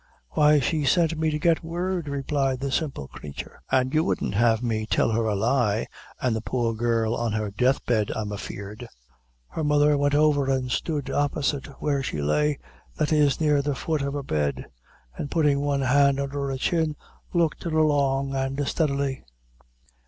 "Why, 0.29 0.59
she 0.59 0.83
sent 0.83 1.15
me 1.19 1.29
to 1.29 1.37
get 1.37 1.63
word," 1.63 2.09
replied 2.09 2.59
the 2.59 2.71
simple 2.71 3.07
creature, 3.07 3.61
"and 3.71 3.93
you 3.93 4.03
wouldn't 4.03 4.33
have 4.33 4.63
me 4.63 4.87
tell 4.87 5.11
her 5.11 5.25
a 5.25 5.35
lie, 5.35 5.85
an' 6.19 6.33
the 6.33 6.41
poor 6.41 6.73
girl 6.73 7.13
on 7.13 7.33
her 7.33 7.51
death 7.51 7.85
bed, 7.85 8.11
I'm 8.15 8.31
afeard." 8.33 8.87
Her 9.49 9.63
mother 9.63 9.95
went 9.99 10.15
over 10.15 10.49
and 10.49 10.71
stood 10.71 11.11
opposite 11.11 11.67
where 11.79 12.01
she 12.01 12.19
lay, 12.19 12.57
that 12.97 13.13
is, 13.13 13.39
near 13.39 13.61
the 13.61 13.75
foot 13.75 14.01
of 14.01 14.15
her 14.15 14.23
bed, 14.23 14.65
and 15.17 15.29
putting 15.29 15.59
one 15.61 15.81
hand 15.81 16.19
under 16.19 16.47
her 16.49 16.57
chin, 16.57 16.95
looked 17.31 17.67
at 17.67 17.71
her 17.71 17.83
long 17.83 18.33
and 18.35 18.67
steadily. 18.67 19.23